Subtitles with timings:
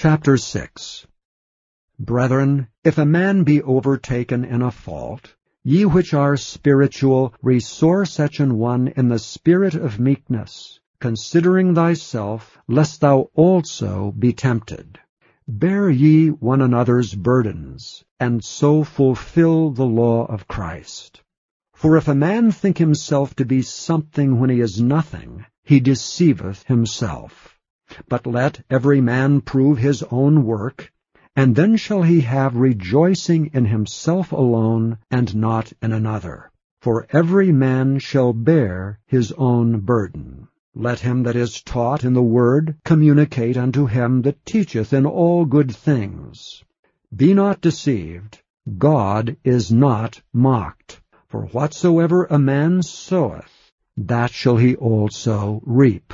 [0.00, 1.08] Chapter 6
[1.98, 5.34] Brethren, if a man be overtaken in a fault,
[5.64, 12.58] ye which are spiritual, restore such an one in the spirit of meekness, considering thyself,
[12.68, 15.00] lest thou also be tempted.
[15.48, 21.22] Bear ye one another's burdens, and so fulfill the law of Christ.
[21.74, 26.62] For if a man think himself to be something when he is nothing, he deceiveth
[26.68, 27.57] himself.
[28.06, 30.92] But let every man prove his own work,
[31.34, 36.50] and then shall he have rejoicing in himself alone, and not in another.
[36.82, 40.48] For every man shall bear his own burden.
[40.74, 45.44] Let him that is taught in the word communicate unto him that teacheth in all
[45.44, 46.62] good things.
[47.16, 48.42] Be not deceived,
[48.76, 51.00] God is not mocked.
[51.28, 56.12] For whatsoever a man soweth, that shall he also reap.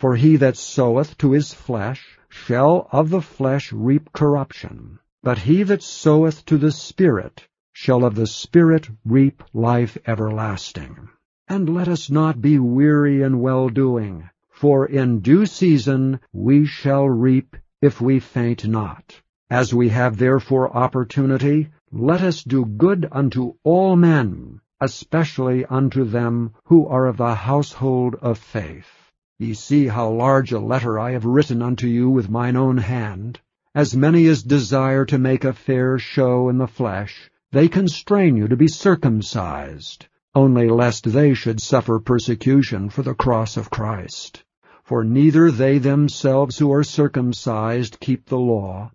[0.00, 4.98] For he that soweth to his flesh shall of the flesh reap corruption.
[5.22, 11.10] But he that soweth to the Spirit shall of the Spirit reap life everlasting.
[11.48, 17.58] And let us not be weary in well-doing, for in due season we shall reap
[17.82, 19.20] if we faint not.
[19.50, 26.54] As we have therefore opportunity, let us do good unto all men, especially unto them
[26.64, 28.99] who are of the household of faith.
[29.42, 33.40] Ye see how large a letter I have written unto you with mine own hand.
[33.74, 38.48] As many as desire to make a fair show in the flesh, they constrain you
[38.48, 44.44] to be circumcised, only lest they should suffer persecution for the cross of Christ.
[44.82, 48.90] For neither they themselves who are circumcised keep the law,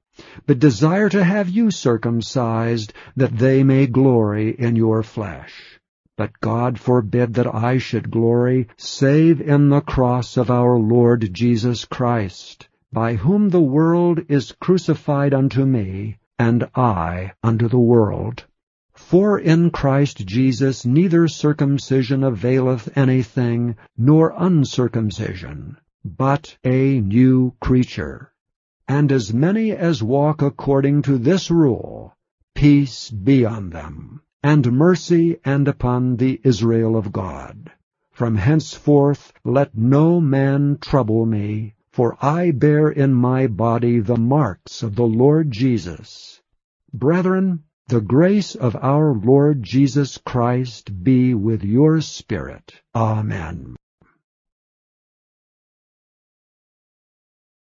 [0.45, 5.74] but desire to have you circumcised, that they may glory in your flesh.
[6.17, 11.83] But God forbid that I should glory, save in the cross of our Lord Jesus
[11.83, 18.45] Christ, by whom the world is crucified unto me, and I unto the world.
[18.93, 25.75] For in Christ Jesus neither circumcision availeth anything, nor uncircumcision,
[26.05, 28.31] but a new creature.
[28.87, 32.13] And as many as walk according to this rule,
[32.53, 37.71] peace be on them and mercy and upon the Israel of God.
[38.11, 44.83] From henceforth let no man trouble me, for I bear in my body the marks
[44.83, 46.43] of the Lord Jesus.
[46.93, 52.83] Brethren, the grace of our Lord Jesus Christ be with your spirit.
[52.93, 53.75] Amen.